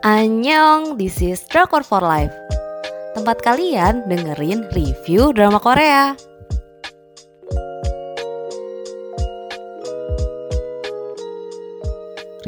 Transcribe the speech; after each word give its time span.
Annyeong, 0.00 0.96
this 0.96 1.20
is 1.20 1.44
Drakor 1.44 1.84
for 1.84 2.00
Life. 2.00 2.32
Tempat 3.12 3.44
kalian 3.44 4.08
dengerin 4.08 4.64
review 4.72 5.28
drama 5.36 5.60
Korea. 5.60 6.16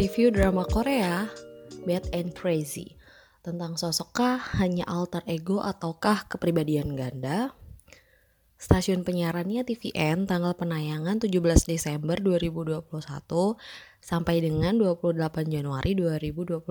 Review 0.01 0.33
drama 0.33 0.65
Korea 0.65 1.29
Bad 1.85 2.09
and 2.17 2.33
Crazy. 2.33 2.97
Tentang 3.45 3.77
sosokkah 3.77 4.57
hanya 4.57 4.89
alter 4.89 5.21
ego 5.29 5.61
ataukah 5.61 6.33
kepribadian 6.33 6.97
ganda? 6.97 7.53
Stasiun 8.57 9.05
penyiarannya 9.05 9.61
TVN 9.69 10.25
tanggal 10.25 10.57
penayangan 10.57 11.21
17 11.21 11.69
Desember 11.69 12.17
2021 12.17 12.89
sampai 14.03 14.43
dengan 14.43 14.75
28 14.77 15.15
Januari 15.47 15.95
2022. 15.95 16.67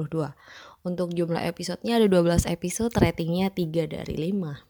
Untuk 0.83 1.15
jumlah 1.15 1.41
episodenya 1.47 2.03
ada 2.03 2.11
12 2.11 2.45
episode, 2.51 2.91
ratingnya 2.99 3.49
3 3.55 3.87
dari 3.87 4.15
5. 4.35 4.67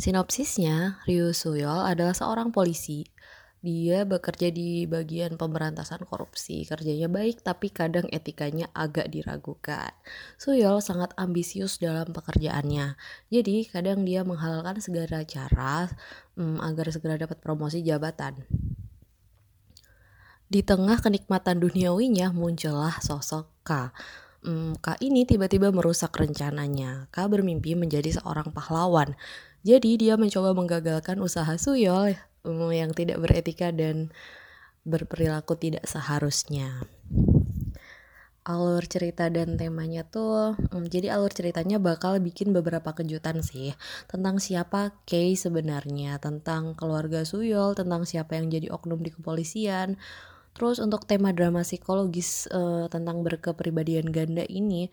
Sinopsisnya, 0.00 0.98
Ryu 1.06 1.30
Suyol 1.30 1.86
adalah 1.86 2.12
seorang 2.12 2.50
polisi 2.50 3.06
dia 3.60 4.08
bekerja 4.08 4.48
di 4.48 4.88
bagian 4.88 5.36
pemberantasan 5.36 6.08
korupsi. 6.08 6.64
Kerjanya 6.64 7.12
baik 7.12 7.44
tapi 7.44 7.68
kadang 7.68 8.08
etikanya 8.08 8.72
agak 8.72 9.12
diragukan. 9.12 9.92
Suyol 10.40 10.80
sangat 10.80 11.12
ambisius 11.20 11.76
dalam 11.76 12.08
pekerjaannya. 12.08 12.96
Jadi 13.28 13.68
kadang 13.68 14.08
dia 14.08 14.24
menghalalkan 14.24 14.80
segala 14.80 15.20
cara 15.28 15.92
um, 16.40 16.56
agar 16.64 16.88
segera 16.88 17.20
dapat 17.20 17.36
promosi 17.44 17.84
jabatan. 17.84 18.40
Di 20.50 20.66
tengah 20.66 20.98
kenikmatan 20.98 21.62
duniawinya 21.62 22.34
muncullah 22.34 22.98
sosok 22.98 23.46
K. 23.62 23.94
Hmm, 24.42 24.74
K 24.82 24.98
ini 24.98 25.22
tiba-tiba 25.22 25.70
merusak 25.70 26.10
rencananya. 26.18 27.06
K 27.14 27.30
bermimpi 27.30 27.78
menjadi 27.78 28.18
seorang 28.18 28.50
pahlawan. 28.50 29.14
Jadi 29.62 29.94
dia 29.94 30.18
mencoba 30.18 30.50
menggagalkan 30.50 31.22
usaha 31.22 31.54
Suyol 31.54 32.18
yang 32.74 32.90
tidak 32.90 33.22
beretika 33.22 33.70
dan 33.70 34.10
berperilaku 34.82 35.54
tidak 35.54 35.86
seharusnya. 35.86 36.82
Alur 38.42 38.82
cerita 38.90 39.30
dan 39.30 39.54
temanya 39.54 40.02
tuh, 40.02 40.58
hmm, 40.58 40.90
jadi 40.90 41.14
alur 41.14 41.30
ceritanya 41.30 41.78
bakal 41.78 42.18
bikin 42.18 42.50
beberapa 42.50 42.90
kejutan 42.90 43.46
sih 43.46 43.78
tentang 44.10 44.42
siapa 44.42 44.98
Kay 45.06 45.38
sebenarnya, 45.38 46.18
tentang 46.18 46.74
keluarga 46.74 47.22
Suyol, 47.22 47.78
tentang 47.78 48.02
siapa 48.02 48.34
yang 48.34 48.50
jadi 48.50 48.66
oknum 48.74 48.98
di 48.98 49.14
kepolisian. 49.14 49.94
Terus 50.56 50.82
untuk 50.82 51.06
tema 51.06 51.30
drama 51.30 51.62
psikologis 51.62 52.50
uh, 52.50 52.90
tentang 52.90 53.22
berkepribadian 53.22 54.10
ganda 54.10 54.42
ini, 54.46 54.90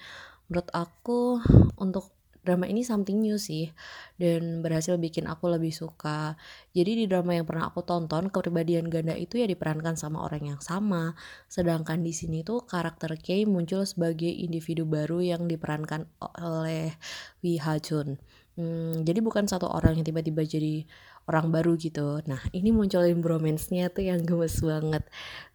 menurut 0.48 0.70
aku 0.72 1.42
untuk 1.82 2.18
drama 2.48 2.64
ini 2.64 2.80
something 2.88 3.20
new 3.20 3.36
sih 3.36 3.76
dan 4.16 4.64
berhasil 4.64 4.96
bikin 4.96 5.28
aku 5.28 5.52
lebih 5.52 5.76
suka. 5.76 6.40
Jadi 6.72 7.04
di 7.04 7.06
drama 7.12 7.36
yang 7.36 7.44
pernah 7.44 7.68
aku 7.68 7.84
tonton 7.84 8.32
kepribadian 8.32 8.88
ganda 8.88 9.12
itu 9.12 9.44
ya 9.44 9.52
diperankan 9.52 10.00
sama 10.00 10.24
orang 10.24 10.56
yang 10.56 10.62
sama. 10.64 11.12
Sedangkan 11.52 12.00
di 12.00 12.16
sini 12.16 12.48
tuh 12.48 12.64
karakter 12.64 13.20
Kay 13.20 13.44
muncul 13.44 13.84
sebagai 13.84 14.32
individu 14.32 14.88
baru 14.88 15.20
yang 15.20 15.52
diperankan 15.52 16.08
oleh 16.40 16.96
Wi 17.44 17.60
Ha 17.60 17.76
Jun. 17.84 18.16
Hmm, 18.58 19.06
jadi 19.06 19.22
bukan 19.22 19.46
satu 19.46 19.70
orang 19.70 20.02
yang 20.02 20.06
tiba-tiba 20.08 20.42
jadi 20.42 20.88
orang 21.28 21.52
baru 21.52 21.76
gitu. 21.76 22.24
Nah, 22.24 22.40
ini 22.56 22.72
munculin 22.72 23.20
bromance-nya 23.20 23.92
tuh 23.92 24.08
yang 24.08 24.24
gemes 24.24 24.64
banget. 24.64 25.04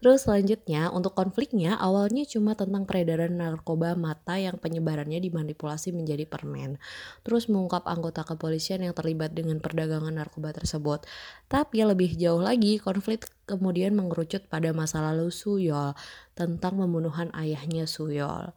Terus 0.05 0.29
selanjutnya, 0.29 0.93
untuk 0.93 1.17
konfliknya 1.17 1.81
awalnya 1.81 2.29
cuma 2.29 2.53
tentang 2.53 2.85
peredaran 2.85 3.41
narkoba 3.41 3.97
mata 3.97 4.37
yang 4.37 4.61
penyebarannya 4.61 5.19
dimanipulasi 5.25 5.97
menjadi 5.97 6.29
permen. 6.29 6.77
Terus 7.25 7.49
mengungkap 7.49 7.89
anggota 7.89 8.21
kepolisian 8.23 8.85
yang 8.85 8.93
terlibat 8.93 9.33
dengan 9.33 9.65
perdagangan 9.65 10.13
narkoba 10.13 10.53
tersebut. 10.53 11.09
Tapi 11.49 11.89
lebih 11.89 12.21
jauh 12.21 12.45
lagi, 12.45 12.77
konflik 12.77 13.25
kemudian 13.49 13.97
mengerucut 13.97 14.47
pada 14.53 14.71
masa 14.77 15.01
lalu 15.01 15.33
Suyol 15.33 15.97
tentang 16.37 16.77
pembunuhan 16.77 17.33
ayahnya 17.33 17.89
Suyol 17.89 18.53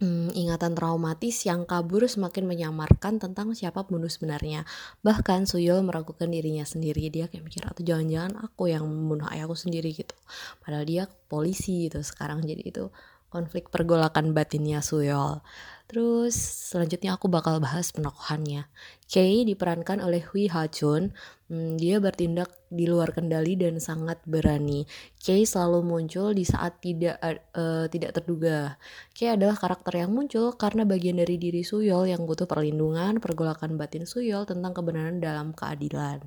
hmm, 0.00 0.32
ingatan 0.36 0.76
traumatis 0.76 1.44
yang 1.48 1.64
kabur 1.64 2.04
semakin 2.04 2.44
menyamarkan 2.44 3.16
tentang 3.22 3.52
siapa 3.56 3.84
pembunuh 3.84 4.10
sebenarnya. 4.10 4.68
Bahkan 5.00 5.48
Suyol 5.48 5.84
meragukan 5.84 6.28
dirinya 6.28 6.64
sendiri. 6.64 7.08
Dia 7.08 7.28
kayak 7.30 7.44
mikir 7.44 7.62
atau 7.64 7.82
jangan-jangan 7.84 8.40
aku 8.40 8.68
yang 8.72 8.84
membunuh 8.84 9.28
ayahku 9.32 9.56
sendiri 9.56 9.92
gitu. 9.92 10.16
Padahal 10.60 10.84
dia 10.84 11.04
polisi 11.28 11.88
gitu 11.88 12.02
sekarang 12.04 12.44
jadi 12.44 12.62
itu 12.62 12.84
konflik 13.32 13.68
pergolakan 13.68 14.32
batinnya 14.32 14.80
Suyol. 14.80 15.44
Terus 15.86 16.34
selanjutnya 16.74 17.14
aku 17.14 17.30
bakal 17.30 17.62
bahas 17.62 17.94
penokohannya. 17.94 18.66
Kay 19.06 19.46
diperankan 19.46 20.02
oleh 20.02 20.18
Hui 20.26 20.50
Ha 20.50 20.66
Chun. 20.66 21.14
Hmm, 21.46 21.78
dia 21.78 22.02
bertindak 22.02 22.50
di 22.66 22.90
luar 22.90 23.14
kendali 23.14 23.54
dan 23.54 23.78
sangat 23.78 24.18
berani. 24.26 24.82
Kay 25.14 25.46
selalu 25.46 25.86
muncul 25.86 26.34
di 26.34 26.42
saat 26.42 26.82
tidak 26.82 27.22
uh, 27.54 27.86
tidak 27.86 28.18
terduga. 28.18 28.74
Kay 29.14 29.38
adalah 29.38 29.54
karakter 29.54 30.02
yang 30.02 30.10
muncul 30.10 30.58
karena 30.58 30.82
bagian 30.82 31.22
dari 31.22 31.38
diri 31.38 31.62
Suyol 31.62 32.10
yang 32.10 32.26
butuh 32.26 32.50
perlindungan, 32.50 33.22
pergolakan 33.22 33.78
batin 33.78 34.10
Suyol 34.10 34.42
tentang 34.42 34.74
kebenaran 34.74 35.22
dalam 35.22 35.54
keadilan. 35.54 36.26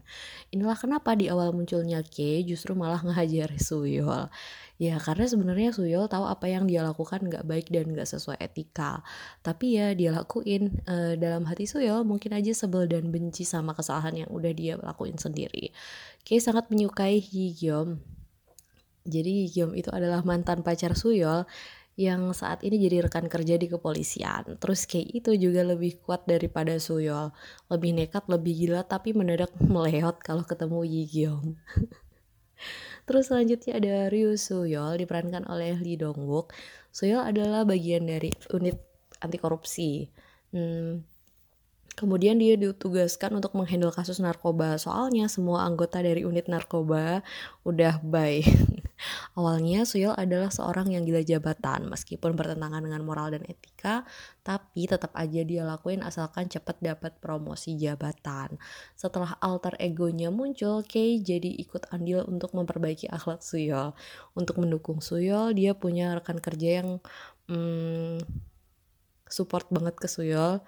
Inilah 0.56 0.80
kenapa 0.80 1.20
di 1.20 1.28
awal 1.28 1.52
munculnya 1.52 2.00
Kay 2.00 2.48
justru 2.48 2.72
malah 2.80 3.04
ngehajar 3.04 3.52
Suyol. 3.60 4.32
Ya 4.80 4.96
karena 4.96 5.28
sebenarnya 5.28 5.76
Suyol 5.76 6.08
tahu 6.08 6.24
apa 6.24 6.48
yang 6.48 6.64
dia 6.64 6.80
lakukan 6.88 7.20
nggak 7.20 7.44
baik 7.44 7.68
dan 7.68 7.92
nggak 7.92 8.08
sesuai 8.08 8.40
etika. 8.40 9.04
Tapi 9.44 9.76
ya 9.76 9.92
dia 9.92 10.16
lakuin 10.16 10.80
uh, 10.88 11.20
dalam 11.20 11.44
hati 11.44 11.68
Suyol 11.68 12.08
mungkin 12.08 12.32
aja 12.32 12.56
sebel 12.70 12.86
dan 12.86 13.10
benci 13.10 13.42
sama 13.42 13.74
kesalahan 13.74 14.14
yang 14.14 14.30
udah 14.30 14.54
dia 14.54 14.78
lakuin 14.78 15.18
sendiri. 15.18 15.74
Kay 16.22 16.38
sangat 16.38 16.70
menyukai 16.70 17.18
Hyeom. 17.18 17.98
Jadi 19.10 19.50
Hyeom 19.50 19.74
itu 19.74 19.90
adalah 19.90 20.22
mantan 20.22 20.62
pacar 20.62 20.94
Suyol 20.94 21.50
yang 21.98 22.32
saat 22.32 22.62
ini 22.62 22.78
jadi 22.78 23.10
rekan 23.10 23.26
kerja 23.26 23.58
di 23.58 23.66
kepolisian. 23.66 24.62
Terus 24.62 24.86
Kay 24.86 25.10
itu 25.10 25.34
juga 25.34 25.66
lebih 25.66 25.98
kuat 26.06 26.30
daripada 26.30 26.78
Suyol. 26.78 27.34
Lebih 27.74 27.98
nekat, 27.98 28.30
lebih 28.30 28.54
gila, 28.54 28.86
tapi 28.86 29.18
mendadak 29.18 29.50
meleot 29.74 30.22
kalau 30.22 30.46
ketemu 30.46 30.86
Hyeom. 30.86 31.58
Terus 33.10 33.34
selanjutnya 33.34 33.74
ada 33.82 33.96
Ryu 34.14 34.38
Suyol 34.38 35.02
diperankan 35.02 35.50
oleh 35.50 35.74
Lee 35.82 35.98
Dong 35.98 36.30
Wook. 36.30 36.54
Suyol 36.94 37.26
adalah 37.26 37.66
bagian 37.66 38.06
dari 38.06 38.30
unit 38.54 38.78
anti 39.18 39.42
korupsi. 39.42 40.06
Hmm, 40.54 41.02
Kemudian 42.00 42.40
dia 42.40 42.56
ditugaskan 42.56 43.44
untuk 43.44 43.60
menghandle 43.60 43.92
kasus 43.92 44.24
narkoba. 44.24 44.80
Soalnya 44.80 45.28
semua 45.28 45.68
anggota 45.68 46.00
dari 46.00 46.24
unit 46.24 46.48
narkoba 46.48 47.20
udah 47.68 48.00
bye. 48.00 48.40
Awalnya 49.36 49.84
Suyol 49.84 50.16
adalah 50.16 50.48
seorang 50.48 50.96
yang 50.96 51.04
gila 51.04 51.20
jabatan, 51.28 51.92
meskipun 51.92 52.40
bertentangan 52.40 52.84
dengan 52.84 53.04
moral 53.04 53.36
dan 53.36 53.44
etika, 53.48 54.08
tapi 54.48 54.88
tetap 54.88 55.12
aja 55.12 55.44
dia 55.44 55.68
lakuin 55.68 56.00
asalkan 56.00 56.48
cepat 56.48 56.80
dapat 56.80 57.20
promosi 57.20 57.76
jabatan. 57.76 58.56
Setelah 58.96 59.36
alter 59.44 59.76
egonya 59.80 60.32
muncul, 60.32 60.88
Kay 60.88 61.20
jadi 61.20 61.52
ikut 61.52 61.92
andil 61.92 62.24
untuk 62.32 62.56
memperbaiki 62.56 63.12
akhlak 63.12 63.44
Suyol. 63.44 63.92
Untuk 64.40 64.56
mendukung 64.60 65.04
Suyol, 65.04 65.52
dia 65.52 65.76
punya 65.76 66.16
rekan 66.16 66.40
kerja 66.40 66.84
yang 66.84 67.04
hmm, 67.52 68.24
support 69.28 69.68
banget 69.68 70.00
ke 70.00 70.08
Suyol 70.08 70.64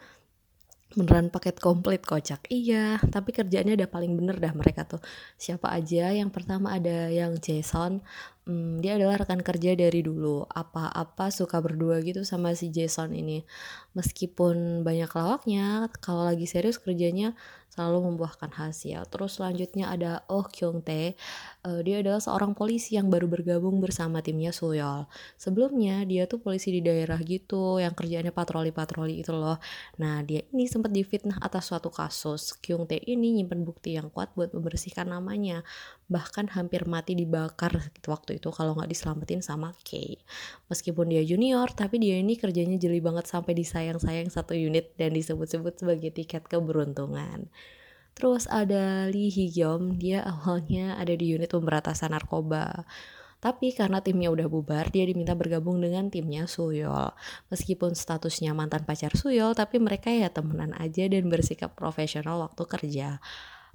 beneran 0.95 1.31
paket 1.31 1.57
komplit 1.57 2.03
kocak. 2.03 2.47
Iya 2.51 2.99
tapi 3.11 3.31
kerjanya 3.31 3.75
udah 3.79 3.89
paling 3.89 4.13
bener 4.15 4.37
dah 4.37 4.53
mereka 4.55 4.83
tuh. 4.87 5.01
Siapa 5.39 5.71
aja 5.71 6.11
yang 6.11 6.29
pertama 6.29 6.75
ada 6.75 7.07
yang 7.07 7.39
Jason 7.39 8.03
hmm, 8.47 8.81
dia 8.81 8.97
adalah 8.97 9.21
rekan 9.21 9.41
kerja 9.41 9.75
dari 9.77 10.01
dulu 10.01 10.45
apa-apa 10.49 11.29
suka 11.29 11.59
berdua 11.59 12.01
gitu 12.05 12.25
sama 12.25 12.53
si 12.57 12.69
Jason 12.73 13.13
ini 13.13 13.43
meskipun 13.93 14.81
banyak 14.87 15.11
lawaknya 15.11 15.91
kalau 15.99 16.23
lagi 16.25 16.47
serius 16.47 16.79
kerjanya 16.79 17.35
selalu 17.71 18.11
membuahkan 18.11 18.51
hasil. 18.51 19.07
Terus 19.07 19.39
selanjutnya 19.39 19.87
ada 19.87 20.27
Oh 20.27 20.43
Kyung 20.43 20.83
Tae. 20.83 21.15
Uh, 21.63 21.79
dia 21.79 22.03
adalah 22.03 22.19
seorang 22.19 22.51
polisi 22.51 22.99
yang 22.99 23.07
baru 23.07 23.31
bergabung 23.31 23.79
bersama 23.79 24.19
timnya 24.19 24.51
Suyol. 24.51 25.07
Sebelumnya 25.39 26.03
dia 26.03 26.27
tuh 26.27 26.43
polisi 26.43 26.75
di 26.75 26.83
daerah 26.83 27.15
gitu 27.23 27.79
yang 27.79 27.95
kerjanya 27.95 28.35
patroli-patroli 28.35 29.23
itu 29.23 29.31
loh. 29.31 29.55
Nah, 30.03 30.19
dia 30.27 30.43
ini 30.51 30.67
sempat 30.67 30.91
difitnah 30.91 31.39
atas 31.39 31.71
suatu 31.71 31.87
kasus. 31.87 32.59
Kyung 32.59 32.91
Tae 32.91 32.99
ini 33.07 33.39
nyimpen 33.39 33.63
bukti 33.63 33.95
yang 33.95 34.11
kuat 34.11 34.35
buat 34.35 34.51
membersihkan 34.51 35.07
namanya. 35.07 35.63
Bahkan 36.11 36.51
hampir 36.51 36.83
mati 36.91 37.15
dibakar 37.15 37.71
gitu 37.95 38.11
waktu 38.11 38.43
itu 38.43 38.51
kalau 38.51 38.75
nggak 38.75 38.91
diselamatin 38.91 39.39
sama 39.39 39.71
Kay. 39.87 40.19
Meskipun 40.67 41.07
dia 41.07 41.23
junior, 41.23 41.71
tapi 41.71 42.03
dia 42.03 42.19
ini 42.19 42.35
kerjanya 42.35 42.75
jeli 42.75 42.99
banget 42.99 43.31
sampai 43.31 43.55
disayang-sayang 43.55 44.27
satu 44.27 44.51
unit 44.51 44.91
dan 44.99 45.15
disebut-sebut 45.15 45.79
sebagai 45.79 46.11
tiket 46.11 46.51
keberuntungan. 46.51 47.47
Terus 48.11 48.43
ada 48.51 49.07
Lee 49.07 49.31
Hee 49.31 49.47
Kyung, 49.47 49.95
dia 49.95 50.27
awalnya 50.27 50.99
ada 50.99 51.15
di 51.15 51.31
unit 51.31 51.47
pemberantasan 51.47 52.11
narkoba. 52.11 52.83
Tapi 53.41 53.73
karena 53.73 54.05
timnya 54.05 54.29
udah 54.29 54.45
bubar, 54.45 54.93
dia 54.93 55.01
diminta 55.01 55.33
bergabung 55.33 55.81
dengan 55.81 56.13
timnya 56.13 56.45
Suyol. 56.45 57.09
Meskipun 57.49 57.97
statusnya 57.97 58.53
mantan 58.53 58.85
pacar 58.85 59.17
Suyol, 59.17 59.57
tapi 59.57 59.81
mereka 59.81 60.13
ya 60.13 60.29
temenan 60.29 60.77
aja 60.77 61.09
dan 61.09 61.25
bersikap 61.25 61.73
profesional 61.73 62.37
waktu 62.37 62.63
kerja. 62.69 63.17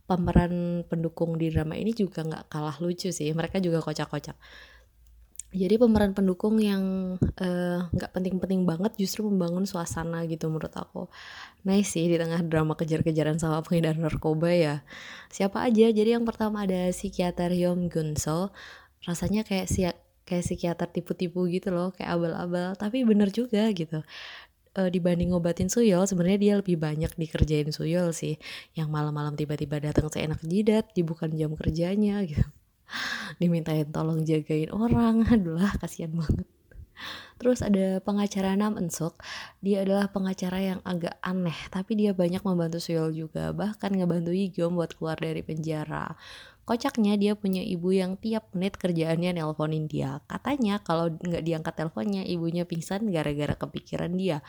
Pemeran 0.06 0.87
pendukung 0.87 1.35
di 1.35 1.50
drama 1.50 1.75
ini 1.75 1.91
juga 1.91 2.23
nggak 2.23 2.47
kalah 2.50 2.79
lucu 2.79 3.11
sih, 3.11 3.31
mereka 3.35 3.58
juga 3.58 3.82
kocak-kocak. 3.82 4.38
Jadi 5.56 5.79
pemeran 5.79 6.12
pendukung 6.12 6.61
yang 6.61 7.17
eh, 7.38 7.79
nggak 7.81 8.11
uh, 8.11 8.14
penting-penting 8.14 8.69
banget 8.69 8.93
justru 9.00 9.25
membangun 9.25 9.64
suasana 9.64 10.26
gitu 10.29 10.53
menurut 10.53 10.75
aku. 10.75 11.08
Nice 11.64 11.97
sih 11.97 12.05
di 12.11 12.20
tengah 12.20 12.43
drama 12.44 12.76
kejar-kejaran 12.76 13.41
sama 13.41 13.64
pengedar 13.64 13.97
narkoba 13.97 14.53
ya. 14.53 14.75
Siapa 15.32 15.64
aja 15.64 15.88
jadi 15.94 16.19
yang 16.19 16.29
pertama 16.29 16.67
ada 16.69 16.91
psikiater 16.93 17.55
Yom 17.56 17.88
Gunso 17.88 18.53
rasanya 19.06 19.47
kayak 19.47 19.67
si 19.70 19.87
kayak 20.26 20.43
psikiater 20.43 20.91
tipu-tipu 20.91 21.47
gitu 21.47 21.70
loh 21.70 21.94
kayak 21.94 22.19
abal-abal 22.19 22.75
tapi 22.75 23.06
bener 23.06 23.31
juga 23.31 23.70
gitu 23.70 24.03
uh, 24.76 24.90
dibanding 24.93 25.32
ngobatin 25.32 25.73
Suyol 25.73 26.05
sebenarnya 26.05 26.38
dia 26.38 26.55
lebih 26.61 26.76
banyak 26.76 27.12
dikerjain 27.17 27.73
Suyol 27.73 28.12
sih. 28.12 28.37
Yang 28.76 28.88
malam-malam 28.93 29.34
tiba-tiba 29.34 29.81
datang 29.81 30.12
seenak 30.12 30.38
jidat 30.44 30.93
di 30.93 31.02
bukan 31.02 31.32
jam 31.34 31.56
kerjanya 31.56 32.23
gitu. 32.28 32.44
Dimintain 33.43 33.88
tolong 33.90 34.23
jagain 34.23 34.70
orang 34.70 35.25
aduh 35.32 35.58
lah 35.58 35.75
kasihan 35.81 36.12
banget. 36.14 36.46
Terus 37.37 37.61
ada 37.61 38.00
pengacara 38.00 38.56
Nam 38.56 38.81
Ensok, 38.81 39.20
dia 39.61 39.84
adalah 39.84 40.08
pengacara 40.08 40.56
yang 40.56 40.81
agak 40.81 41.20
aneh, 41.20 41.56
tapi 41.69 41.93
dia 41.93 42.17
banyak 42.17 42.40
membantu 42.40 42.81
Suyol 42.81 43.12
juga, 43.12 43.52
bahkan 43.52 43.93
ngebantu 43.93 44.32
Yigom 44.32 44.72
buat 44.72 44.96
keluar 44.96 45.20
dari 45.20 45.44
penjara. 45.44 46.17
Kocaknya 46.66 47.14
dia 47.14 47.38
punya 47.38 47.62
ibu 47.62 47.94
yang 47.94 48.18
tiap 48.18 48.50
menit 48.50 48.74
kerjaannya 48.74 49.38
nelponin 49.38 49.86
dia. 49.86 50.18
Katanya 50.26 50.82
kalau 50.82 51.14
nggak 51.14 51.46
diangkat 51.46 51.74
teleponnya, 51.78 52.26
ibunya 52.26 52.66
pingsan 52.66 53.06
gara-gara 53.14 53.54
kepikiran 53.54 54.10
dia. 54.18 54.42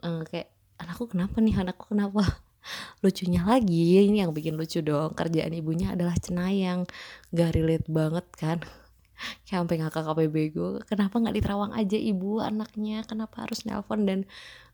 Ehm, 0.00 0.24
kayak, 0.24 0.48
anakku 0.80 1.04
kenapa 1.04 1.36
nih, 1.44 1.54
anakku 1.60 1.92
kenapa? 1.92 2.24
lucunya 3.04 3.44
lagi 3.44 4.08
ini 4.08 4.24
yang 4.24 4.32
bikin 4.32 4.56
lucu 4.56 4.80
dong. 4.80 5.12
Kerjaan 5.12 5.52
ibunya 5.52 5.92
adalah 5.92 6.16
cenayang. 6.16 6.88
Gak 7.28 7.52
relate 7.52 7.88
banget 7.92 8.26
kan? 8.32 8.58
Kayak 9.44 9.68
sampai 9.68 9.76
ngakak 9.84 10.04
sampai 10.08 10.26
bego 10.30 10.78
kenapa 10.86 11.18
nggak 11.18 11.36
diterawang 11.36 11.72
aja 11.76 11.98
ibu 12.00 12.40
anaknya? 12.40 13.04
Kenapa 13.04 13.44
harus 13.44 13.68
nelpon 13.68 14.08
dan 14.08 14.24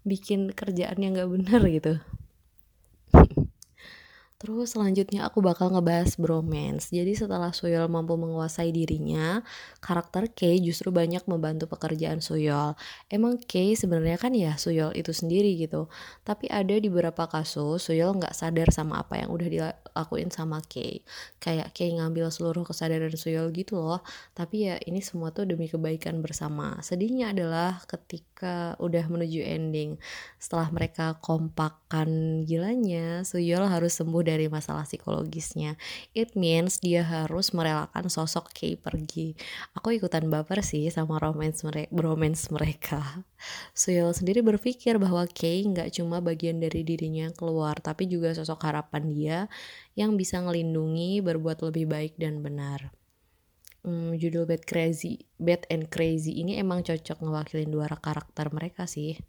bikin 0.06 0.54
kerjaan 0.54 1.02
yang 1.02 1.18
nggak 1.18 1.30
bener? 1.34 1.60
Gitu 1.82 1.94
Terus 4.44 4.76
selanjutnya 4.76 5.25
aku 5.25 5.41
bakal 5.41 5.73
ngebahas 5.73 6.20
bromance. 6.20 6.93
Jadi 6.93 7.17
setelah 7.17 7.49
Suyol 7.56 7.88
mampu 7.88 8.12
menguasai 8.20 8.76
dirinya, 8.76 9.41
karakter 9.81 10.29
Kay 10.29 10.61
justru 10.61 10.93
banyak 10.93 11.25
membantu 11.25 11.64
pekerjaan 11.64 12.20
Suyol. 12.20 12.76
Emang 13.08 13.41
Kay 13.41 13.73
sebenarnya 13.73 14.20
kan 14.20 14.37
ya 14.37 14.61
Suyol 14.61 14.93
itu 14.93 15.17
sendiri 15.17 15.56
gitu. 15.56 15.88
Tapi 16.29 16.52
ada 16.52 16.76
di 16.76 16.93
beberapa 16.93 17.25
kasus 17.25 17.88
Suyol 17.88 18.20
nggak 18.20 18.37
sadar 18.37 18.69
sama 18.69 19.00
apa 19.00 19.17
yang 19.17 19.32
udah 19.32 19.49
dilakuin 19.49 20.29
sama 20.29 20.61
Kay. 20.61 21.00
Kayak 21.41 21.73
Kay 21.73 21.96
ngambil 21.96 22.29
seluruh 22.29 22.69
kesadaran 22.69 23.17
Suyol 23.17 23.49
gitu 23.56 23.81
loh. 23.81 24.05
Tapi 24.37 24.69
ya 24.69 24.76
ini 24.85 25.00
semua 25.00 25.32
tuh 25.32 25.49
demi 25.49 25.73
kebaikan 25.73 26.20
bersama. 26.20 26.85
Sedihnya 26.85 27.32
adalah 27.32 27.81
ketika 27.88 28.76
udah 28.76 29.08
menuju 29.08 29.41
ending. 29.41 29.96
Setelah 30.37 30.69
mereka 30.69 31.17
kompakan 31.25 32.44
gilanya, 32.44 33.25
Suyol 33.25 33.64
harus 33.73 33.96
sembuh 33.96 34.20
dari 34.20 34.33
dari 34.34 34.50
masalah 34.50 34.82
psikologisnya. 34.82 35.78
It 36.10 36.34
means 36.34 36.82
dia 36.82 37.06
harus 37.06 37.54
merelakan 37.54 38.10
sosok 38.10 38.50
Kay 38.50 38.75
pergi. 38.75 39.38
Aku 39.78 39.94
ikutan 39.94 40.26
baper 40.26 40.66
sih 40.66 40.90
sama 40.90 41.22
romance 41.22 41.62
mereka, 41.62 41.94
bromance 41.94 42.50
mereka. 42.50 43.00
Suyol 43.70 44.10
sendiri 44.10 44.42
berpikir 44.42 44.98
bahwa 44.98 45.22
Kay 45.31 45.62
nggak 45.70 45.94
cuma 45.94 46.19
bagian 46.19 46.58
dari 46.58 46.82
dirinya 46.82 47.31
yang 47.31 47.36
keluar, 47.38 47.78
tapi 47.78 48.10
juga 48.10 48.34
sosok 48.34 48.66
harapan 48.66 49.02
dia 49.14 49.38
yang 49.94 50.19
bisa 50.19 50.42
ngelindungi, 50.42 51.22
berbuat 51.22 51.62
lebih 51.62 51.86
baik 51.86 52.19
dan 52.19 52.42
benar. 52.42 52.90
Hmm, 53.84 54.16
judul 54.16 54.48
Bad 54.48 54.64
Crazy, 54.66 55.28
Bad 55.38 55.69
and 55.69 55.92
Crazy 55.92 56.40
ini 56.40 56.56
emang 56.56 56.82
cocok 56.82 57.20
ngewakilin 57.20 57.69
dua 57.69 57.86
karakter 57.92 58.48
mereka 58.48 58.88
sih 58.88 59.20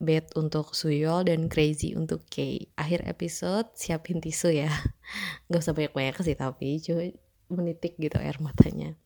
bad 0.00 0.30
untuk 0.34 0.74
Suyol 0.74 1.28
dan 1.28 1.46
crazy 1.46 1.94
untuk 1.94 2.26
Kay. 2.26 2.70
Akhir 2.74 3.06
episode 3.06 3.70
siapin 3.74 4.18
tisu 4.18 4.54
ya. 4.54 4.70
Gak 5.50 5.62
usah 5.62 5.74
banyak-banyak 5.76 6.14
sih 6.22 6.36
tapi 6.38 6.82
cuma 6.82 7.10
menitik 7.52 7.94
gitu 8.00 8.16
air 8.18 8.40
matanya. 8.40 8.96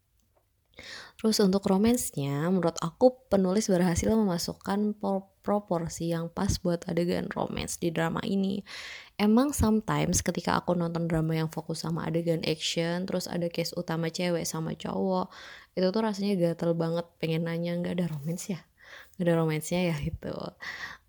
Terus 1.19 1.43
untuk 1.43 1.67
romansnya, 1.67 2.47
menurut 2.47 2.79
aku 2.79 3.27
penulis 3.27 3.67
berhasil 3.67 4.07
memasukkan 4.15 4.95
proporsi 5.43 6.15
yang 6.15 6.31
pas 6.31 6.55
buat 6.63 6.87
adegan 6.87 7.27
romance 7.35 7.83
di 7.83 7.91
drama 7.91 8.23
ini. 8.23 8.63
Emang 9.19 9.51
sometimes 9.51 10.23
ketika 10.23 10.55
aku 10.55 10.79
nonton 10.79 11.11
drama 11.11 11.35
yang 11.35 11.51
fokus 11.51 11.83
sama 11.83 12.07
adegan 12.07 12.39
action, 12.47 13.03
terus 13.11 13.27
ada 13.27 13.51
case 13.51 13.75
utama 13.75 14.07
cewek 14.15 14.47
sama 14.47 14.79
cowok, 14.79 15.35
itu 15.75 15.91
tuh 15.91 16.03
rasanya 16.07 16.39
gatel 16.39 16.79
banget 16.79 17.11
pengen 17.19 17.51
nanya 17.51 17.75
nggak 17.83 17.99
ada 17.99 18.07
romance 18.15 18.55
ya? 18.55 18.63
Ada 19.19 19.33
romansnya 19.35 19.95
ya 19.95 19.97
itu 19.99 20.35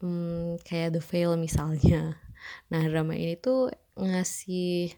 hmm, 0.01 0.65
kayak 0.65 0.97
The 0.97 1.01
Veil 1.01 1.37
misalnya. 1.37 2.17
Nah 2.73 2.81
drama 2.89 3.13
ini 3.13 3.37
tuh 3.37 3.69
ngasih 3.99 4.97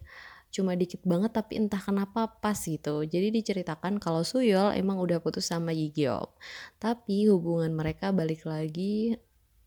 cuma 0.52 0.75
dikit 0.75 1.00
banget 1.08 1.31
tapi 1.31 1.60
entah 1.60 1.80
kenapa 1.80 2.28
pas 2.40 2.56
gitu. 2.56 3.04
Jadi 3.04 3.31
diceritakan 3.36 4.00
kalau 4.00 4.24
Suyol 4.24 4.75
emang 4.75 5.00
udah 5.00 5.19
putus 5.19 5.52
sama 5.52 5.75
Yigyeop 5.75 6.36
tapi 6.80 7.28
hubungan 7.28 7.72
mereka 7.75 8.16
balik 8.16 8.48
lagi 8.48 9.16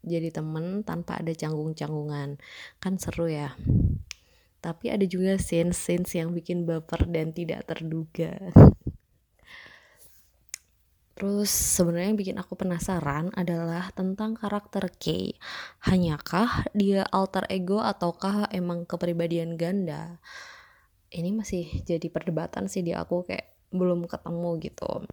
jadi 0.05 0.29
temen 0.29 0.85
tanpa 0.85 1.21
ada 1.21 1.33
canggung-canggungan. 1.33 2.37
Kan 2.81 3.01
seru 3.01 3.29
ya. 3.29 3.57
Tapi 4.61 4.89
ada 4.89 5.05
juga 5.05 5.37
scene-scenes 5.37 6.17
yang 6.17 6.33
bikin 6.33 6.65
baper 6.65 7.05
dan 7.09 7.37
tidak 7.37 7.69
terduga 7.69 8.33
Terus 11.15 11.47
sebenarnya 11.51 12.11
yang 12.11 12.19
bikin 12.19 12.39
aku 12.43 12.59
penasaran 12.59 13.31
adalah 13.39 13.95
tentang 13.95 14.35
karakter 14.35 14.91
Kay. 14.99 15.39
Hanyakah 15.87 16.67
dia 16.75 17.07
alter 17.15 17.47
ego 17.55 17.79
ataukah 17.79 18.51
emang 18.51 18.83
kepribadian 18.83 19.55
ganda? 19.55 20.19
Ini 21.15 21.31
masih 21.31 21.71
jadi 21.87 22.11
perdebatan 22.11 22.67
sih 22.67 22.83
di 22.83 22.91
aku 22.91 23.23
kayak 23.23 23.47
belum 23.71 24.11
ketemu 24.11 24.51
gitu. 24.59 25.07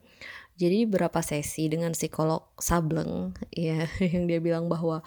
Jadi 0.62 0.86
berapa 0.86 1.26
sesi 1.26 1.66
dengan 1.74 1.98
psikolog 1.98 2.46
Sableng 2.62 3.34
ya 3.50 3.90
yang 4.14 4.30
dia 4.30 4.38
bilang 4.38 4.70
bahwa 4.70 5.02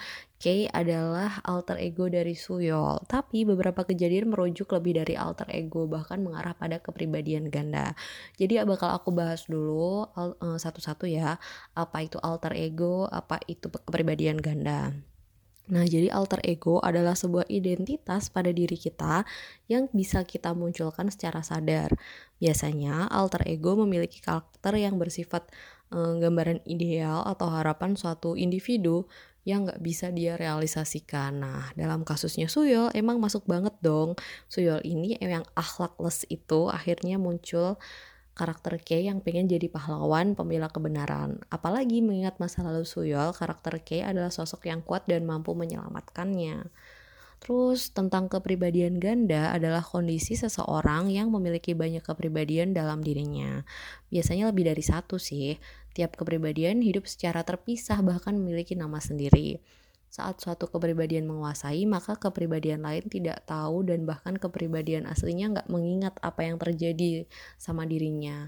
Kay 0.45 0.69
adalah 0.69 1.41
alter 1.41 1.81
ego 1.81 2.05
dari 2.13 2.37
Suyol, 2.37 3.01
tapi 3.09 3.49
beberapa 3.49 3.87
kejadian 3.89 4.29
merujuk 4.29 4.77
lebih 4.77 5.01
dari 5.01 5.17
alter 5.17 5.49
ego 5.49 5.89
bahkan 5.89 6.21
mengarah 6.21 6.53
pada 6.53 6.85
kepribadian 6.85 7.49
ganda. 7.49 7.97
Jadi 8.37 8.61
bakal 8.69 8.93
aku 8.93 9.09
bahas 9.09 9.49
dulu 9.49 10.05
eh, 10.13 10.59
satu-satu 10.61 11.09
ya, 11.09 11.41
apa 11.73 11.97
itu 12.05 12.21
alter 12.21 12.53
ego, 12.61 13.09
apa 13.09 13.41
itu 13.49 13.73
kepribadian 13.73 14.37
ganda. 14.37 14.93
Nah, 15.65 15.89
jadi 15.89 16.13
alter 16.13 16.45
ego 16.45 16.77
adalah 16.85 17.17
sebuah 17.17 17.49
identitas 17.49 18.29
pada 18.29 18.53
diri 18.53 18.77
kita 18.77 19.25
yang 19.65 19.89
bisa 19.97 20.21
kita 20.29 20.53
munculkan 20.53 21.09
secara 21.09 21.41
sadar. 21.41 21.89
Biasanya, 22.37 23.09
alter 23.09 23.49
ego 23.49 23.73
memiliki 23.73 24.21
karakter 24.21 24.77
yang 24.77 25.01
bersifat 25.01 25.49
e, 25.89 26.21
gambaran 26.21 26.61
ideal 26.69 27.25
atau 27.25 27.49
harapan 27.49 27.97
suatu 27.97 28.37
individu 28.37 29.09
yang 29.49 29.65
nggak 29.65 29.81
bisa 29.81 30.13
dia 30.13 30.37
realisasikan. 30.37 31.41
Nah, 31.41 31.73
dalam 31.77 32.05
kasusnya 32.05 32.49
Suyol 32.49 32.93
emang 32.93 33.17
masuk 33.17 33.49
banget 33.49 33.73
dong. 33.81 34.17
Suyol 34.53 34.85
ini 34.85 35.17
yang 35.21 35.49
akhlakless 35.57 36.29
itu 36.29 36.69
akhirnya 36.69 37.17
muncul 37.17 37.81
karakter 38.35 38.83
K 38.83 39.07
yang 39.07 39.23
pengen 39.23 39.47
jadi 39.47 39.71
pahlawan 39.71 40.35
pembela 40.35 40.67
kebenaran. 40.67 41.39
Apalagi 41.49 42.03
mengingat 42.03 42.43
masa 42.43 42.67
lalu 42.67 42.83
Suyol, 42.83 43.31
karakter 43.31 43.79
K 43.81 44.03
adalah 44.03 44.35
sosok 44.35 44.67
yang 44.67 44.83
kuat 44.83 45.07
dan 45.07 45.23
mampu 45.23 45.55
menyelamatkannya. 45.55 46.67
Terus 47.45 47.93
tentang 47.93 48.33
kepribadian 48.33 48.97
ganda 48.97 49.53
adalah 49.53 49.85
kondisi 49.85 50.33
seseorang 50.33 51.13
yang 51.13 51.29
memiliki 51.29 51.77
banyak 51.77 52.01
kepribadian 52.01 52.73
dalam 52.73 53.05
dirinya. 53.05 53.61
Biasanya 54.09 54.49
lebih 54.49 54.65
dari 54.65 54.81
satu 54.81 55.21
sih. 55.21 55.61
Tiap 55.93 56.17
kepribadian 56.19 56.81
hidup 56.81 57.05
secara 57.05 57.45
terpisah 57.45 58.01
bahkan 58.01 58.35
memiliki 58.35 58.75
nama 58.75 58.97
sendiri. 58.97 59.61
Saat 60.15 60.47
suatu 60.47 60.71
kepribadian 60.71 61.27
menguasai, 61.27 61.91
maka 61.91 62.15
kepribadian 62.15 62.87
lain 62.87 63.03
tidak 63.11 63.43
tahu 63.51 63.83
dan 63.83 64.07
bahkan 64.07 64.39
kepribadian 64.39 65.11
aslinya 65.11 65.51
nggak 65.51 65.67
mengingat 65.67 66.15
apa 66.23 66.47
yang 66.47 66.55
terjadi 66.55 67.27
sama 67.59 67.83
dirinya. 67.83 68.47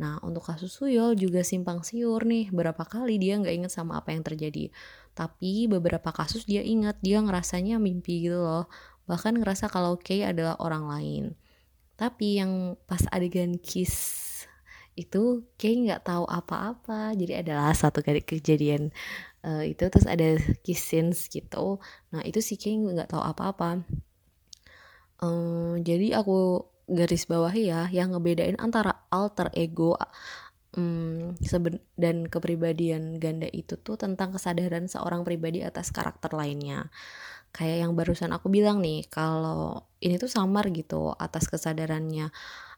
Nah, 0.00 0.16
untuk 0.24 0.48
kasus 0.48 0.72
Suyol 0.72 1.12
juga 1.20 1.44
simpang 1.44 1.84
siur 1.84 2.24
nih, 2.24 2.48
berapa 2.48 2.80
kali 2.88 3.20
dia 3.20 3.36
nggak 3.36 3.52
ingat 3.60 3.72
sama 3.76 4.00
apa 4.00 4.16
yang 4.16 4.24
terjadi. 4.24 4.72
Tapi 5.12 5.68
beberapa 5.68 6.16
kasus 6.16 6.48
dia 6.48 6.64
ingat, 6.64 6.96
dia 7.04 7.20
ngerasanya 7.20 7.76
mimpi 7.76 8.24
gitu 8.24 8.40
loh. 8.40 8.72
Bahkan 9.04 9.36
ngerasa 9.36 9.68
kalau 9.68 10.00
Kay 10.00 10.24
adalah 10.24 10.56
orang 10.64 10.88
lain. 10.88 11.24
Tapi 12.00 12.40
yang 12.40 12.80
pas 12.88 13.04
adegan 13.12 13.60
kiss 13.60 14.31
itu 14.94 15.46
kayak 15.56 15.76
nggak 15.84 16.02
tahu 16.08 16.24
apa-apa. 16.28 17.16
Jadi 17.16 17.32
adalah 17.42 17.72
satu 17.72 18.04
kali 18.04 18.20
kejadian 18.20 18.92
uh, 19.46 19.64
itu 19.64 19.82
terus 19.88 20.06
ada 20.08 20.36
kiss 20.64 20.82
scenes 20.82 21.28
gitu. 21.32 21.80
Nah 22.12 22.22
itu 22.26 22.38
sih 22.44 22.56
kayak 22.60 23.06
nggak 23.06 23.10
tahu 23.12 23.22
apa-apa. 23.22 23.84
Um, 25.22 25.78
jadi 25.86 26.18
aku 26.18 26.66
garis 26.90 27.30
bawahi 27.30 27.70
ya 27.70 27.86
yang 27.94 28.10
ngebedain 28.12 28.58
antara 28.58 29.06
alter 29.08 29.48
ego 29.54 29.94
um, 30.76 31.36
dan 31.94 32.26
kepribadian 32.26 33.22
ganda 33.22 33.46
itu 33.48 33.78
tuh 33.78 33.94
tentang 33.94 34.34
kesadaran 34.34 34.90
seorang 34.90 35.22
pribadi 35.22 35.62
atas 35.62 35.94
karakter 35.94 36.34
lainnya 36.34 36.90
kayak 37.52 37.84
yang 37.84 37.92
barusan 37.92 38.32
aku 38.32 38.48
bilang 38.48 38.80
nih 38.80 39.04
kalau 39.12 39.84
ini 40.00 40.16
tuh 40.16 40.32
samar 40.32 40.72
gitu 40.72 41.12
atas 41.20 41.46
kesadarannya. 41.46 42.32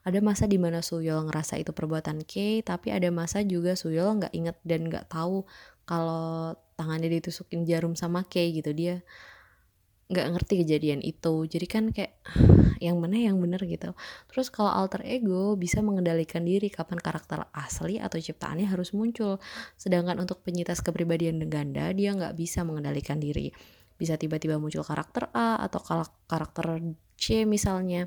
Ada 0.04 0.20
masa 0.20 0.44
di 0.44 0.60
mana 0.60 0.84
Suyol 0.84 1.24
ngerasa 1.30 1.56
itu 1.56 1.72
perbuatan 1.72 2.28
K 2.28 2.60
tapi 2.60 2.92
ada 2.92 3.08
masa 3.08 3.40
juga 3.40 3.72
Suyol 3.72 4.20
nggak 4.20 4.34
inget 4.36 4.58
dan 4.66 4.90
nggak 4.90 5.08
tahu 5.08 5.48
kalau 5.88 6.52
tangannya 6.76 7.08
ditusukin 7.08 7.64
jarum 7.64 7.96
sama 7.96 8.26
K 8.26 8.52
gitu. 8.52 8.74
Dia 8.76 9.00
nggak 10.12 10.26
ngerti 10.36 10.54
kejadian 10.66 11.00
itu. 11.00 11.48
Jadi 11.48 11.66
kan 11.70 11.84
kayak 11.94 12.20
yang 12.84 13.00
mana 13.00 13.16
yang 13.16 13.40
bener 13.40 13.62
gitu. 13.64 13.96
Terus 14.28 14.52
kalau 14.52 14.74
alter 14.74 15.00
ego 15.06 15.56
bisa 15.56 15.80
mengendalikan 15.80 16.44
diri 16.44 16.68
kapan 16.68 17.00
karakter 17.00 17.48
asli 17.56 17.96
atau 17.96 18.20
ciptaannya 18.20 18.68
harus 18.68 18.92
muncul. 18.92 19.40
Sedangkan 19.80 20.20
untuk 20.20 20.44
penyintas 20.44 20.84
kepribadian 20.84 21.40
ganda 21.48 21.88
dia 21.96 22.12
nggak 22.12 22.36
bisa 22.36 22.60
mengendalikan 22.66 23.16
diri 23.22 23.54
bisa 24.04 24.20
tiba-tiba 24.20 24.60
muncul 24.60 24.84
karakter 24.84 25.32
A 25.32 25.56
atau 25.64 25.80
karakter 26.28 26.84
C 27.16 27.48
misalnya. 27.48 28.04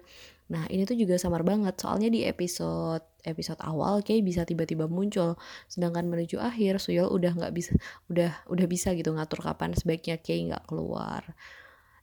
Nah 0.47 0.63
ini 0.71 0.87
tuh 0.87 0.95
juga 0.95 1.19
samar 1.19 1.43
banget. 1.43 1.75
Soalnya 1.75 2.07
di 2.07 2.23
episode 2.23 3.03
episode 3.27 3.59
awal 3.59 3.99
kayak 3.99 4.23
bisa 4.23 4.41
tiba-tiba 4.47 4.87
muncul. 4.87 5.35
Sedangkan 5.67 6.07
menuju 6.07 6.39
akhir 6.39 6.79
Suyol 6.79 7.11
udah 7.11 7.35
nggak 7.35 7.53
bisa 7.55 7.75
udah 8.07 8.31
udah 8.47 8.65
bisa 8.69 8.95
gitu 8.95 9.11
ngatur 9.11 9.43
kapan 9.43 9.75
sebaiknya 9.75 10.15
kayak 10.23 10.55
nggak 10.55 10.63
keluar. 10.71 11.23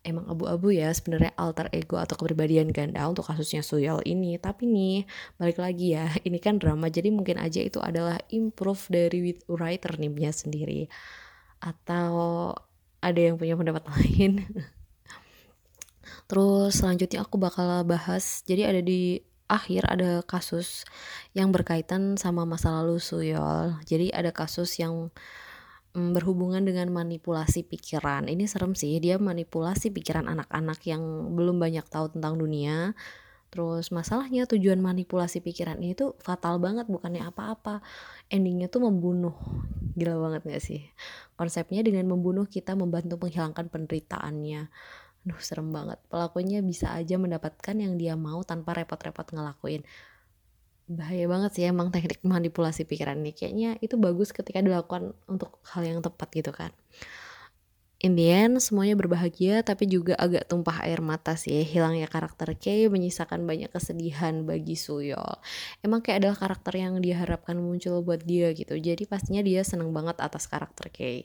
Emang 0.05 0.29
abu-abu 0.29 0.69
ya 0.69 0.93
sebenarnya 0.93 1.33
alter 1.41 1.73
ego 1.73 1.97
atau 1.97 2.21
kepribadian 2.21 2.69
ganda 2.77 3.09
untuk 3.09 3.25
kasusnya 3.25 3.65
Suyol 3.65 4.05
ini. 4.05 4.37
Tapi 4.37 4.69
nih 4.69 5.09
balik 5.41 5.65
lagi 5.65 5.97
ya 5.97 6.13
ini 6.29 6.37
kan 6.37 6.61
drama. 6.61 6.93
Jadi 6.93 7.09
mungkin 7.09 7.41
aja 7.41 7.65
itu 7.65 7.81
adalah 7.81 8.21
improve 8.29 8.85
dari 8.93 9.33
writer 9.49 9.97
nimnya 9.97 10.29
sendiri. 10.37 10.85
Atau 11.65 12.53
ada 13.05 13.21
yang 13.21 13.37
punya 13.37 13.53
pendapat 13.55 13.85
lain. 13.93 14.41
Terus 16.25 16.81
selanjutnya 16.81 17.21
aku 17.21 17.37
bakal 17.37 17.85
bahas 17.85 18.41
jadi 18.49 18.73
ada 18.73 18.81
di 18.81 19.21
akhir 19.45 19.85
ada 19.85 20.25
kasus 20.25 20.89
yang 21.37 21.53
berkaitan 21.53 22.17
sama 22.17 22.49
masa 22.49 22.73
lalu 22.81 22.97
Suyol. 22.97 23.77
Jadi 23.85 24.09
ada 24.09 24.33
kasus 24.33 24.81
yang 24.81 25.13
mm, 25.93 26.17
berhubungan 26.17 26.65
dengan 26.65 26.89
manipulasi 26.89 27.69
pikiran. 27.69 28.27
Ini 28.33 28.49
serem 28.49 28.73
sih 28.73 28.97
dia 29.05 29.21
manipulasi 29.21 29.93
pikiran 29.93 30.25
anak-anak 30.33 30.81
yang 30.89 31.05
belum 31.37 31.61
banyak 31.61 31.85
tahu 31.93 32.17
tentang 32.17 32.41
dunia 32.41 32.97
Terus 33.55 33.95
masalahnya 33.95 34.51
tujuan 34.51 34.83
manipulasi 34.83 35.39
pikiran 35.39 35.79
ini 35.79 35.95
tuh 35.95 36.19
fatal 36.19 36.59
banget 36.59 36.91
bukannya 36.91 37.23
apa-apa. 37.23 37.87
Endingnya 38.27 38.67
tuh 38.67 38.83
membunuh. 38.83 39.31
Gila 39.95 40.19
banget 40.19 40.43
gak 40.43 40.59
sih? 40.59 40.83
Konsepnya 41.39 41.87
dengan 41.87 42.11
membunuh 42.11 42.51
kita 42.51 42.75
membantu 42.75 43.15
menghilangkan 43.15 43.71
penderitaannya. 43.71 44.75
Aduh 45.23 45.39
serem 45.39 45.71
banget. 45.71 46.03
Pelakunya 46.11 46.67
bisa 46.67 46.91
aja 46.99 47.15
mendapatkan 47.15 47.79
yang 47.79 47.95
dia 47.95 48.19
mau 48.19 48.43
tanpa 48.43 48.75
repot-repot 48.75 49.31
ngelakuin. 49.31 49.87
Bahaya 50.91 51.31
banget 51.31 51.51
sih 51.55 51.65
emang 51.71 51.95
teknik 51.95 52.27
manipulasi 52.27 52.83
pikiran 52.91 53.23
ini. 53.23 53.39
Kayaknya 53.39 53.79
itu 53.79 53.95
bagus 53.95 54.35
ketika 54.35 54.59
dilakukan 54.67 55.15
untuk 55.31 55.63
hal 55.71 55.87
yang 55.87 56.03
tepat 56.03 56.27
gitu 56.35 56.51
kan 56.51 56.75
in 58.05 58.21
the 58.21 58.29
end 58.29 58.61
semuanya 58.61 59.01
berbahagia 59.01 59.65
tapi 59.65 59.89
juga 59.89 60.13
agak 60.21 60.45
tumpah 60.53 60.85
air 60.85 61.01
mata 61.01 61.41
sih 61.41 61.65
hilangnya 61.65 62.05
karakter 62.05 62.53
Kay 62.53 62.93
menyisakan 62.93 63.49
banyak 63.49 63.73
kesedihan 63.73 64.45
bagi 64.45 64.77
Suyol 64.77 65.41
emang 65.81 66.05
kayak 66.05 66.21
adalah 66.21 66.37
karakter 66.37 66.77
yang 66.77 67.01
diharapkan 67.01 67.57
muncul 67.57 68.05
buat 68.05 68.21
dia 68.21 68.53
gitu 68.53 68.77
jadi 68.77 69.01
pastinya 69.09 69.41
dia 69.41 69.65
seneng 69.65 69.97
banget 69.97 70.21
atas 70.21 70.45
karakter 70.45 70.93
Kay 70.93 71.25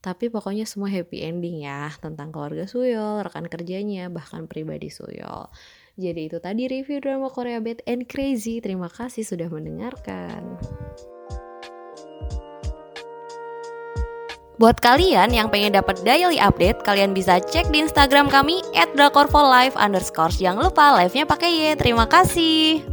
tapi 0.00 0.32
pokoknya 0.32 0.64
semua 0.64 0.88
happy 0.88 1.20
ending 1.26 1.68
ya 1.68 1.92
tentang 2.00 2.32
keluarga 2.32 2.64
Suyol, 2.64 3.20
rekan 3.20 3.44
kerjanya, 3.52 4.08
bahkan 4.08 4.48
pribadi 4.48 4.88
Suyol. 4.88 5.52
Jadi 6.00 6.32
itu 6.32 6.40
tadi 6.40 6.64
review 6.72 7.04
drama 7.04 7.28
Korea 7.28 7.60
Bad 7.60 7.84
and 7.84 8.08
Crazy. 8.08 8.64
Terima 8.64 8.88
kasih 8.88 9.28
sudah 9.28 9.52
mendengarkan. 9.52 10.56
Buat 14.60 14.76
kalian 14.84 15.32
yang 15.32 15.48
pengen 15.48 15.72
dapat 15.72 16.04
daily 16.04 16.36
update, 16.36 16.84
kalian 16.84 17.16
bisa 17.16 17.40
cek 17.40 17.72
di 17.72 17.80
Instagram 17.80 18.28
kami 18.28 18.60
@drakorfolive_. 18.92 19.72
Jangan 20.36 20.68
lupa 20.68 21.00
live-nya 21.00 21.24
pakai 21.24 21.48
Y. 21.48 21.80
Terima 21.80 22.04
kasih. 22.04 22.84